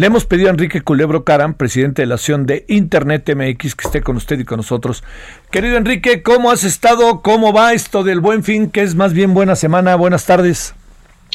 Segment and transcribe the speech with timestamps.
[0.00, 3.86] Le hemos pedido a Enrique Culebro Caram, presidente de la Acción de Internet MX, que
[3.86, 5.04] esté con usted y con nosotros.
[5.50, 7.20] Querido Enrique, ¿cómo has estado?
[7.20, 8.70] ¿Cómo va esto del buen fin?
[8.70, 9.96] Que es más bien buena semana.
[9.96, 10.74] Buenas tardes.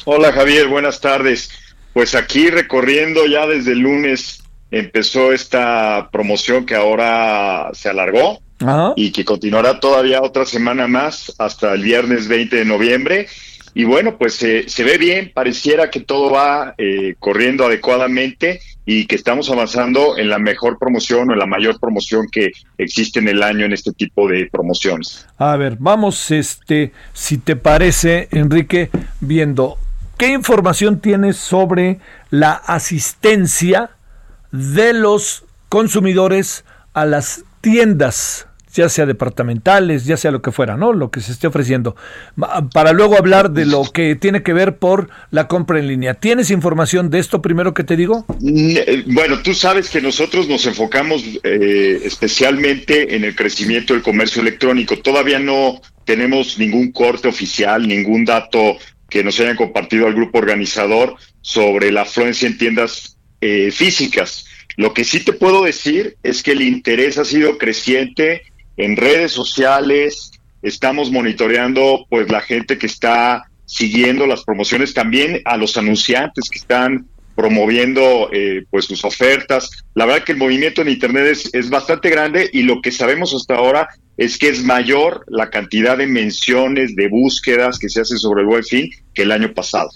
[0.05, 1.52] Hola Javier, buenas tardes.
[1.94, 4.41] Pues aquí recorriendo ya desde el lunes
[4.72, 8.94] empezó esta promoción que ahora se alargó Ajá.
[8.96, 13.27] y que continuará todavía otra semana más hasta el viernes 20 de noviembre.
[13.78, 19.18] Y bueno, pues se ve bien, pareciera que todo va eh, corriendo adecuadamente y que
[19.18, 23.44] estamos avanzando en la mejor promoción o en la mayor promoción que existe en el
[23.44, 25.27] año en este tipo de promociones.
[25.38, 29.77] A ver, vamos, este, si te parece, Enrique, viendo
[30.18, 31.99] qué información tienes sobre
[32.30, 33.90] la asistencia
[34.54, 40.91] de los consumidores a las tiendas, ya sea departamentales, ya sea lo que fuera, ¿no?
[40.93, 41.95] Lo que se esté ofreciendo.
[42.73, 46.13] Para luego hablar de lo que tiene que ver por la compra en línea.
[46.15, 48.26] ¿Tienes información de esto primero que te digo?
[48.46, 54.41] Eh, Bueno, tú sabes que nosotros nos enfocamos eh, especialmente en el crecimiento del comercio
[54.41, 54.98] electrónico.
[54.98, 58.77] Todavía no tenemos ningún corte oficial, ningún dato
[59.09, 64.46] que nos hayan compartido al grupo organizador sobre la afluencia en tiendas eh, físicas.
[64.75, 68.41] Lo que sí te puedo decir es que el interés ha sido creciente
[68.78, 70.31] en redes sociales.
[70.62, 76.59] Estamos monitoreando, pues, la gente que está siguiendo las promociones, también a los anunciantes que
[76.59, 79.69] están promoviendo eh, pues sus ofertas.
[79.94, 83.56] La verdad que el movimiento en Internet es, bastante grande y lo que sabemos hasta
[83.56, 88.41] ahora es que es mayor la cantidad de menciones, de búsquedas que se hacen sobre
[88.41, 89.90] el buen fin que el año pasado.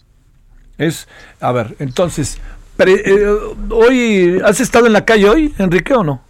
[0.78, 1.08] Es,
[1.40, 2.38] a ver, entonces,
[2.86, 3.26] eh,
[3.70, 6.22] hoy, ¿has estado en la calle hoy, Enrique, o no?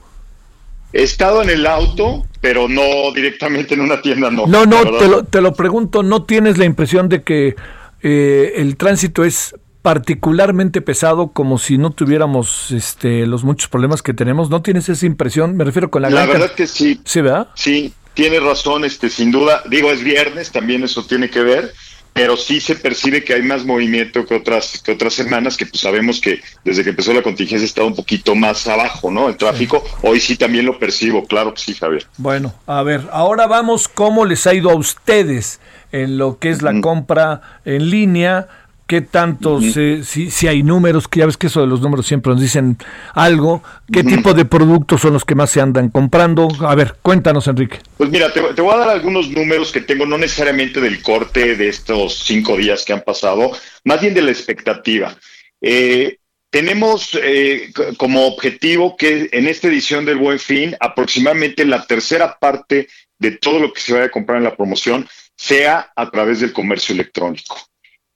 [0.92, 4.48] He estado en el auto, pero no directamente en una tienda, no.
[4.48, 7.56] No, no, te lo, te lo pregunto, ¿no tienes la impresión de que
[8.02, 14.14] eh, el tránsito es particularmente pesado como si no tuviéramos este, los muchos problemas que
[14.14, 14.50] tenemos?
[14.50, 15.56] ¿No tienes esa impresión?
[15.56, 17.00] Me refiero con la, La verdad que sí.
[17.06, 17.50] Sí, ¿verdad?
[17.54, 19.64] Sí, tiene razón, este, sin duda.
[19.70, 21.74] Digo, es viernes, también eso tiene que ver,
[22.14, 25.82] pero sí se percibe que hay más movimiento que otras, que otras semanas, que pues
[25.82, 29.30] sabemos que desde que empezó la contingencia estaba un poquito más abajo, ¿no?
[29.30, 29.84] El tráfico.
[30.02, 32.06] Hoy sí también lo percibo, claro que sí, Javier.
[32.18, 35.60] Bueno, a ver, ahora vamos cómo les ha ido a ustedes
[35.92, 38.48] en lo que es la compra en línea.
[38.90, 42.08] ¿Qué tanto, se- si, si hay números, que ya ves que eso de los números
[42.08, 42.76] siempre nos dicen
[43.14, 43.62] algo?
[43.94, 46.48] ¿Qué tipo de productos son los que más se andan comprando?
[46.62, 47.78] A ver, cuéntanos, Enrique.
[47.98, 51.56] Pues mira, te, te voy a dar algunos números que tengo, no necesariamente del corte
[51.56, 53.52] de estos cinco días que han pasado,
[53.84, 55.16] más bien de la expectativa.
[55.62, 56.18] Eh,
[56.50, 62.88] tenemos eh, como objetivo que en esta edición del Buen Fin, aproximadamente la tercera parte
[63.20, 65.08] de todo lo que se vaya a comprar en la promoción
[65.38, 67.56] sea a través del comercio electrónico.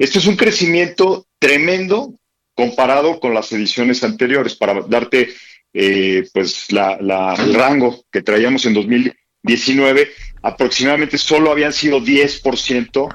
[0.03, 2.13] Esto es un crecimiento tremendo
[2.55, 4.53] comparado con las ediciones anteriores.
[4.53, 5.29] Para darte
[5.73, 6.97] eh, pues la-
[7.39, 10.09] el rango que traíamos en 2019,
[10.41, 13.07] aproximadamente solo habían sido 10%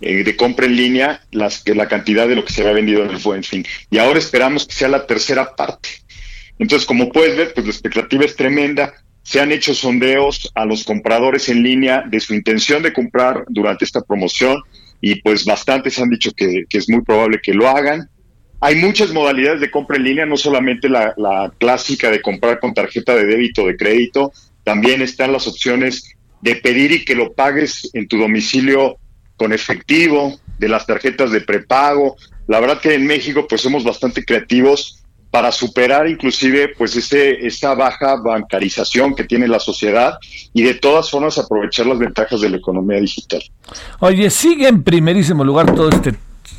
[0.00, 3.02] eh, de compra en línea las, que la cantidad de lo que se había vendido
[3.02, 3.42] en el buen.
[3.90, 5.88] Y ahora esperamos que sea la tercera parte.
[6.60, 8.94] Entonces, como puedes ver, pues la expectativa es tremenda.
[9.24, 13.84] Se han hecho sondeos a los compradores en línea de su intención de comprar durante
[13.84, 14.62] esta promoción
[15.00, 18.08] y pues bastantes han dicho que, es muy probable que lo hagan.
[18.60, 22.74] Hay muchas modalidades de compra en línea, no solamente la, la clásica de comprar con
[22.74, 24.32] tarjeta de débito o de crédito,
[24.64, 28.96] también están las opciones de pedir y que lo pagues en tu domicilio
[29.36, 32.16] con efectivo, de las tarjetas de prepago.
[32.46, 34.99] La verdad que en México pues somos bastante creativos
[35.30, 40.18] para superar inclusive pues ese, esa baja bancarización que tiene la sociedad
[40.52, 43.42] y de todas formas aprovechar las ventajas de la economía digital.
[44.00, 46.14] Oye, ¿sigue en primerísimo lugar todo este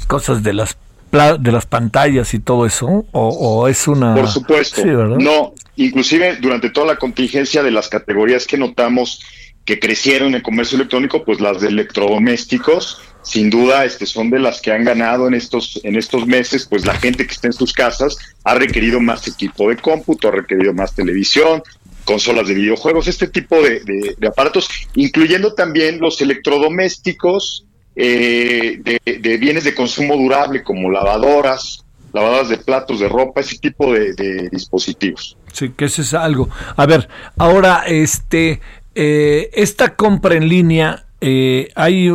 [0.07, 0.77] cosas de las
[1.11, 3.05] de las pantallas y todo eso?
[3.11, 4.15] ¿O, o es una...?
[4.15, 4.81] Por supuesto.
[4.81, 4.87] Sí.
[4.87, 9.21] No, inclusive durante toda la contingencia de las categorías que notamos
[9.65, 14.59] que crecieron en comercio electrónico, pues las de electrodomésticos, sin duda, este, son de las
[14.61, 17.71] que han ganado en estos, en estos meses, pues la gente que está en sus
[17.73, 21.61] casas ha requerido más equipo de cómputo, ha requerido más televisión,
[22.05, 27.65] consolas de videojuegos, este tipo de, de- de aparatos, incluyendo también los electrodomésticos
[27.95, 31.83] eh, de, de bienes de consumo durable como lavadoras,
[32.13, 35.37] lavadoras de platos, de ropa, ese tipo de, dispositivos.
[35.53, 36.49] Sí, que eso es algo.
[36.75, 37.07] A ver,
[37.37, 38.61] ahora, este,
[38.95, 42.09] eh, esta compra en línea, eh, hay,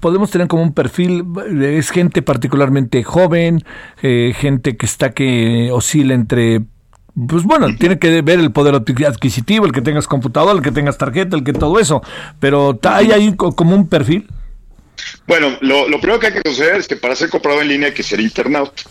[0.00, 1.24] podemos tener como un perfil,
[1.62, 3.64] es gente particularmente joven,
[4.02, 6.62] eh, gente que está que oscila entre
[7.28, 10.96] pues bueno, tiene que ver el poder adquisitivo, el que tengas computador, el que tengas
[10.96, 12.02] tarjeta, el que todo eso,
[12.40, 14.28] pero ¿hay ahí como un perfil?
[15.26, 17.94] Bueno, lo, primero que hay que considerar es que para ser comprado en línea hay
[17.94, 18.82] que ser internauta.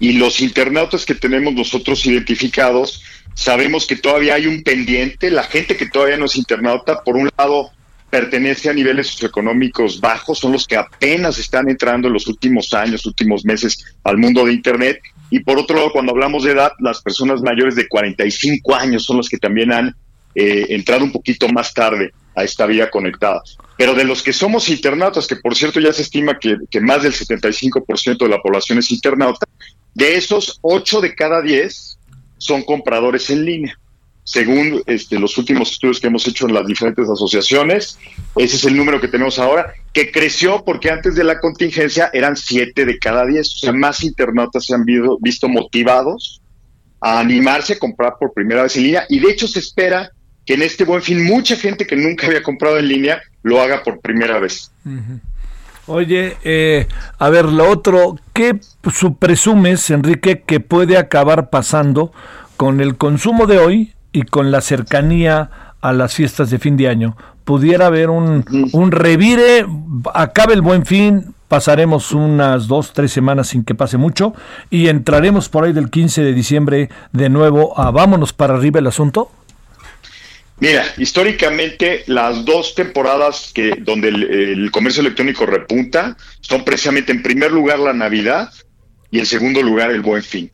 [0.00, 3.02] Y los internautas que tenemos nosotros identificados,
[3.34, 5.30] sabemos que todavía hay un pendiente.
[5.30, 7.70] La gente que todavía no es internauta, por un lado,
[8.10, 13.06] pertenece a niveles socioeconómicos bajos, son los que apenas están entrando en los últimos años,
[13.06, 15.00] últimos meses al mundo de Internet.
[15.30, 19.18] Y por otro lado, cuando hablamos de edad, las personas mayores de 45 años son
[19.18, 19.96] los que también han
[20.34, 23.42] eh, entrado un poquito más tarde a esta vida conectada.
[23.76, 27.12] Pero de los que somos internautas, que por cierto ya se estima que, más del
[27.12, 29.46] 75% de la población es internauta,
[29.94, 31.98] de esos 8 de cada 10
[32.36, 33.78] son compradores en línea.
[34.22, 37.98] Según este, los últimos estudios que hemos hecho en las diferentes asociaciones,
[38.34, 42.36] ese es el número que tenemos ahora, que creció porque antes de la contingencia eran
[42.36, 43.46] 7 de cada 10.
[43.46, 44.84] O sea, más internautas se han
[45.20, 46.42] visto motivados
[47.00, 49.06] a animarse a comprar por primera vez en línea.
[49.08, 50.10] Y de hecho se espera
[50.46, 53.82] que en este buen fin mucha gente que nunca había comprado en línea lo haga
[53.82, 54.70] por primera vez.
[55.86, 56.86] Oye, eh,
[57.18, 58.58] a ver, lo otro, ¿qué
[59.18, 62.12] presumes, Enrique, que puede acabar pasando
[62.56, 65.50] con el consumo de hoy y con la cercanía
[65.80, 67.16] a las fiestas de fin de año?
[67.44, 69.64] ¿Pudiera haber un, un revire,
[70.12, 74.34] acabe el buen fin, pasaremos unas dos, tres semanas sin que pase mucho
[74.70, 78.88] y entraremos por ahí del 15 de diciembre de nuevo a vámonos para arriba el
[78.88, 79.30] asunto?
[80.58, 87.52] Mira, históricamente las dos temporadas que donde el, comercio electrónico repunta son precisamente en primer
[87.52, 88.50] lugar la Navidad
[89.10, 90.50] y en segundo lugar el Buen Fin.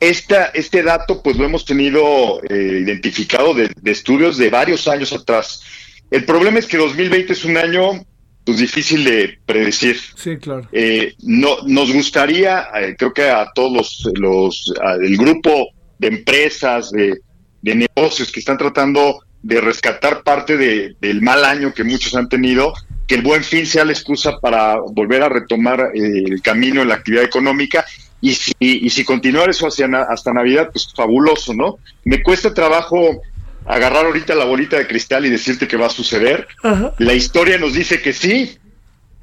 [0.00, 5.62] Esta, este dato pues lo hemos tenido eh, identificado de, estudios de varios años atrás.
[6.10, 8.04] El problema es que 2020 es un año
[8.44, 9.98] pues difícil de predecir.
[10.16, 10.68] Sí, claro.
[10.72, 15.68] Eh, no, nos gustaría, eh, creo que a todos los, los el grupo
[15.98, 17.18] de empresas, de,
[17.62, 22.72] de negocios que están tratando de rescatar parte del mal año que muchos han tenido,
[23.06, 26.88] que el buen fin sea la excusa para volver a retomar eh, el camino en
[26.88, 27.84] la actividad económica
[28.22, 31.78] y si, y si continuar eso hacia hasta Navidad, pues fabuloso, ¿no?
[32.04, 33.20] Me cuesta trabajo
[33.66, 36.48] agarrar ahorita la bolita de cristal y decirte que va a suceder.
[36.96, 38.56] La historia nos dice que sí.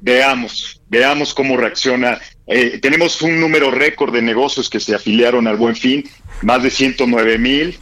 [0.00, 2.20] Veamos, veamos cómo reacciona.
[2.46, 6.04] Eh, tenemos un número récord de negocios que se afiliaron al Buen Fin,
[6.42, 7.78] más de 109 mil.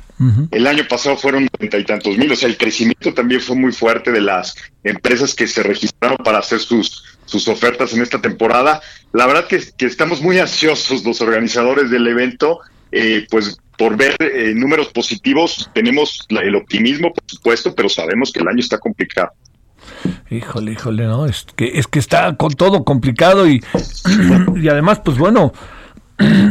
[0.50, 3.72] El año pasado fueron noventa y tantos mil, o sea, el crecimiento también fue muy
[3.72, 8.82] fuerte de las empresas que se registraron para hacer sus, sus ofertas en esta temporada.
[9.12, 12.60] La verdad que, que estamos muy ansiosos los organizadores del evento,
[12.92, 18.40] eh, pues por ver eh, números positivos, tenemos el optimismo, por supuesto, pero sabemos que
[18.40, 19.30] el año está complicado.
[20.30, 23.64] Híjole, híjole, no, es que, es que está con todo complicado y,
[24.56, 25.54] y además, pues bueno,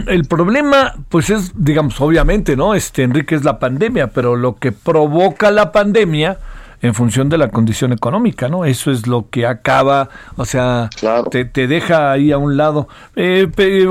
[0.07, 2.73] el problema, pues es, digamos, obviamente, ¿no?
[2.73, 6.39] Este, Enrique, es la pandemia, pero lo que provoca la pandemia
[6.81, 8.65] en función de la condición económica, ¿no?
[8.65, 10.89] Eso es lo que acaba, o sea,
[11.29, 12.87] te, deja ahí a un lado.
[13.15, 13.47] Eh,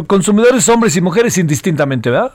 [0.06, 2.32] consumidores hombres y mujeres indistintamente, ¿verdad?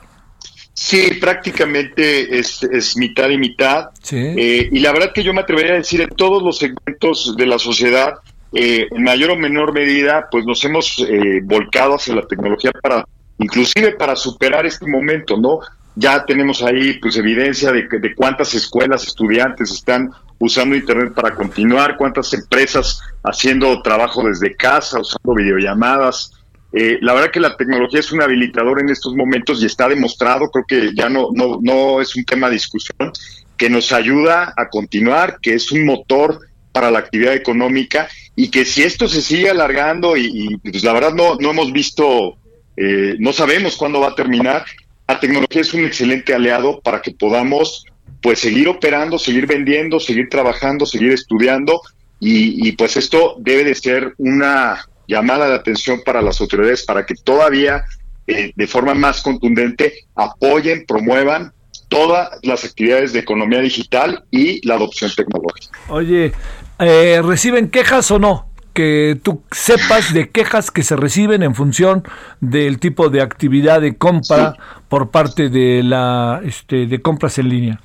[0.72, 3.90] Sí, prácticamente es, mitad y mitad.
[4.10, 7.46] Eh, y la verdad que yo me atrevería a decir en todos los segmentos de
[7.46, 8.14] la sociedad,
[8.52, 11.04] eh, en mayor o menor medida, pues nos hemos
[11.44, 13.04] volcado hacia la tecnología para
[13.38, 15.60] inclusive para superar este momento, ¿no?
[15.96, 21.96] Ya tenemos ahí pues evidencia de, de cuántas escuelas, estudiantes están usando Internet para continuar,
[21.96, 26.32] cuántas empresas haciendo trabajo desde casa, usando videollamadas.
[26.72, 30.50] Eh, la verdad que la tecnología es un habilitador en estos momentos y está demostrado,
[30.50, 33.12] creo que ya no, no, no es un tema de discusión,
[33.56, 36.40] que nos ayuda a continuar, que es un motor
[36.72, 40.92] para la actividad económica y que si esto se sigue alargando y, y pues la
[40.92, 42.36] verdad no, no hemos visto
[42.76, 44.64] eh, no sabemos cuándo va a terminar.
[45.06, 47.84] La tecnología es un excelente aliado para que podamos
[48.22, 51.80] pues seguir operando, seguir vendiendo, seguir trabajando, seguir estudiando
[52.20, 57.14] y, pues esto debe de ser una llamada de atención para las autoridades para que
[57.14, 57.84] todavía
[58.26, 61.52] eh, de forma más contundente apoyen, promuevan
[61.88, 65.78] todas las actividades de economía digital y la adopción tecnológica.
[65.88, 66.32] Oye,
[66.78, 68.53] eh, ¿reciben quejas o no?
[68.74, 72.02] Que tú sepas de quejas que se reciben en función
[72.40, 74.56] del tipo de actividad de compra
[74.88, 77.80] por parte de la este, de compras en línea.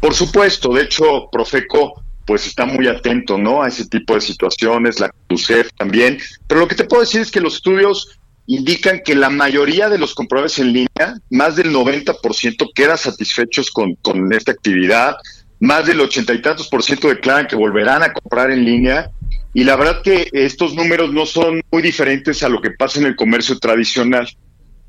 [0.00, 3.62] Por supuesto, de hecho, Profeco pues está muy atento, ¿no?
[3.62, 6.18] A ese tipo de situaciones, la CUSEF también.
[6.48, 9.98] Pero lo que te puedo decir es que los estudios indican que la mayoría de
[9.98, 15.16] los compradores en línea, más del 90%, queda satisfechos con, con esta actividad,
[15.60, 19.10] más del ochenta y tantos por ciento declaran que volverán a comprar en línea
[19.56, 23.06] y la verdad que estos números no son muy diferentes a lo que pasa en
[23.06, 24.28] el comercio tradicional.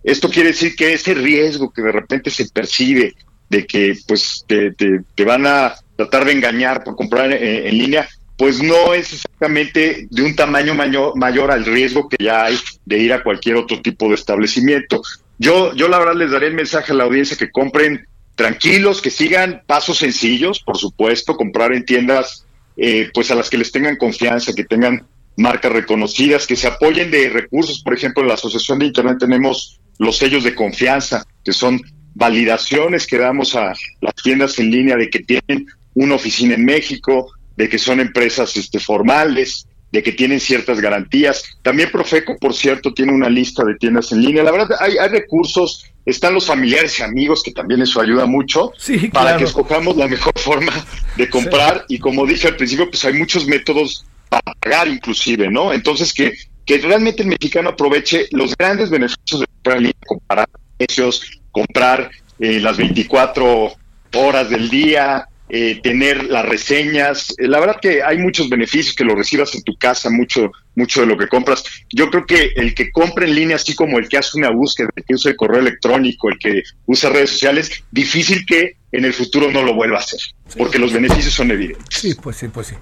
[0.03, 3.15] Esto quiere decir que ese riesgo que de repente se percibe
[3.49, 8.61] de que pues te, te, van a tratar de engañar por comprar en, línea, pues
[8.61, 13.13] no es exactamente de un tamaño mayor, mayor al riesgo que ya hay de ir
[13.13, 15.01] a cualquier otro tipo de establecimiento.
[15.37, 18.05] Yo, yo la verdad les daré el mensaje a la audiencia que compren
[18.35, 22.46] tranquilos, que sigan pasos sencillos, por supuesto, comprar en tiendas
[22.77, 27.11] eh, pues a las que les tengan confianza, que tengan marcas reconocidas, que se apoyen
[27.11, 27.81] de recursos.
[27.83, 31.81] Por ejemplo, en la Asociación de Internet tenemos los sellos de confianza, que son
[32.13, 37.31] validaciones que damos a las tiendas en línea de que tienen una oficina en México,
[37.55, 41.43] de que son empresas este, formales, de que tienen ciertas garantías.
[41.61, 44.43] También Profeco, por cierto, tiene una lista de tiendas en línea.
[44.43, 48.71] La verdad, hay, hay recursos están los familiares y amigos, que también eso ayuda mucho,
[49.11, 50.71] para que escojamos la mejor forma
[51.17, 51.83] de comprar.
[51.89, 55.73] Y como dije al principio, pues hay muchos métodos para pagar inclusive, ¿no?
[55.73, 56.31] Entonces, que,
[56.65, 62.09] que realmente el mexicano aproveche los grandes beneficios de comprar en línea, comprar precios, comprar
[62.39, 63.73] eh, las 24
[64.13, 67.33] horas del día, eh, tener las reseñas.
[67.37, 71.01] Eh, la verdad que hay muchos beneficios que lo recibas en tu casa, mucho, mucho
[71.01, 71.63] de lo que compras.
[71.91, 74.89] Yo creo que el que compra en línea, así como el que hace una búsqueda,
[74.95, 79.13] el que usa el correo electrónico, el que usa redes sociales, difícil que en el
[79.13, 80.19] futuro no lo vuelva a hacer,
[80.57, 81.99] porque los beneficios son evidentes.
[81.99, 82.75] Sí, pues sí, pues sí.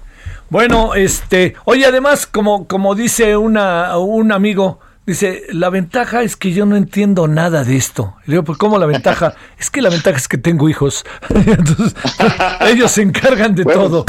[0.48, 6.50] Bueno, este, oye, además, como, como dice una, un amigo, Dice, la ventaja es que
[6.50, 8.16] yo no entiendo nada de esto.
[8.26, 9.36] Y digo, pues ¿cómo la ventaja?
[9.58, 11.06] es que la ventaja es que tengo hijos.
[11.28, 11.94] Entonces,
[12.62, 14.04] ellos se encargan de todo.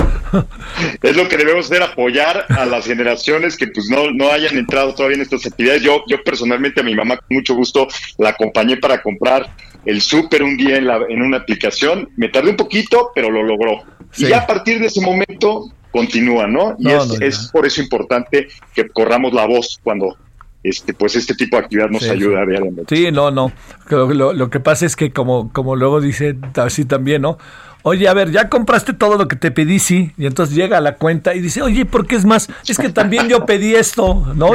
[1.04, 4.96] es lo que debemos hacer, apoyar a las generaciones que pues no, no hayan entrado
[4.96, 5.84] todavía en estas actividades.
[5.84, 7.88] Yo, yo personalmente a mi mamá con mucho gusto
[8.18, 12.10] la acompañé para comprar el súper un día en, la, en una aplicación.
[12.18, 13.84] Me tardé un poquito, pero lo logró.
[14.18, 16.76] Y ya a partir de ese momento continúa, ¿no?
[16.80, 20.18] Y es, es por eso importante que corramos la voz cuando
[20.64, 22.96] este, pues este tipo de actividad nos ayuda realmente.
[22.96, 23.52] Sí, no, no.
[23.90, 27.38] Lo, lo, que pasa es que como, como luego dice así también, ¿no?
[27.84, 30.12] Oye, a ver, ya compraste todo lo que te pedí, sí.
[30.18, 32.50] Y entonces llega a la cuenta y dice, oye, ¿por qué es más?
[32.68, 34.48] Es que también yo pedí esto, ¿no?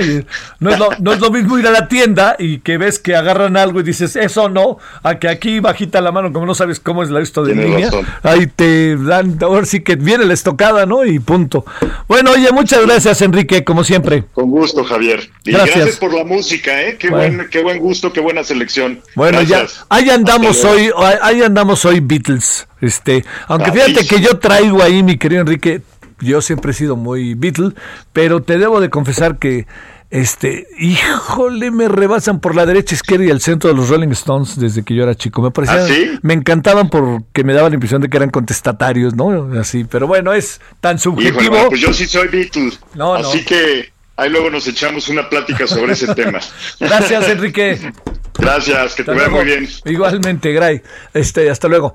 [0.61, 3.17] no, es lo, no es lo mismo ir a la tienda y que ves que
[3.17, 6.81] agarran algo y dices, eso no, a que aquí bajita la mano, como no sabes
[6.81, 7.91] cómo es la esto de línea,
[8.23, 11.05] ahí te dan, ahora sí que viene la estocada, ¿no?
[11.05, 11.65] Y punto.
[12.09, 14.25] Bueno, oye, muchas gracias, Enrique, como siempre.
[14.33, 15.31] Con gusto, Javier.
[15.45, 16.97] Y gracias, por la música, ¿eh?
[16.99, 19.01] Qué, buen, qué buen gusto, qué buena selección.
[19.15, 22.67] Bueno, ya, ahí andamos hoy, ahí andamos hoy, Beatles.
[22.83, 25.81] Este, aunque fíjate que yo traigo ahí, mi querido Enrique,
[26.21, 27.73] yo siempre he sido muy Beatle,
[28.13, 29.67] pero te debo de confesar que
[30.13, 34.61] este, híjole, me rebasan por la derecha, izquierda y el centro de los Rolling Stones
[34.61, 35.41] desde que yo era chico.
[35.41, 39.59] Me parecían, ¿Ah, me encantaban porque me daba la impresión de que eran contestatarios, ¿no?
[39.59, 41.71] Así, pero bueno, es tan subjetivo.
[41.71, 42.73] pues yo sí soy Beatle.
[42.95, 46.41] No, así que ahí luego nos echamos una plática sobre ese tema.
[46.81, 47.93] Gracias, Enrique.
[48.39, 49.67] Gracias, que te vea muy bien.
[49.87, 50.83] Igualmente, Gray.
[51.15, 51.95] Este, hasta luego.